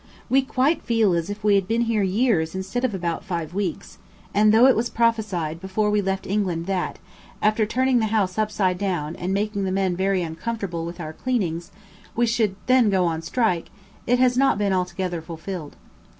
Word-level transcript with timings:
We 0.29 0.41
quite 0.41 0.81
feel 0.81 1.13
as 1.13 1.29
if 1.29 1.43
we 1.43 1.53
had 1.53 1.67
been 1.67 1.81
here 1.83 2.01
years 2.01 2.55
instead 2.55 2.83
of 2.83 2.95
about 2.95 3.23
five 3.23 3.53
weeks; 3.53 3.99
and 4.33 4.51
though 4.51 4.65
it 4.65 4.75
was 4.75 4.89
prophesied 4.89 5.61
before 5.61 5.91
we 5.91 6.01
left 6.01 6.25
England 6.25 6.65
that, 6.65 6.97
after 7.39 7.67
turning 7.67 7.99
the 7.99 8.07
house 8.07 8.39
up 8.39 8.49
side 8.49 8.79
down 8.79 9.15
and 9.15 9.31
making 9.31 9.63
the 9.63 9.71
men 9.71 9.95
very 9.95 10.23
uncomfortable 10.23 10.87
with 10.87 10.99
our 10.99 11.13
cleanings, 11.13 11.69
we 12.15 12.25
should 12.25 12.55
then 12.65 12.89
go 12.89 13.05
on 13.05 13.21
strike, 13.21 13.69
it 14.07 14.17
has 14.17 14.39
not 14.39 14.57
been 14.57 14.73
altogether 14.73 15.21
fulfilled. 15.21 15.75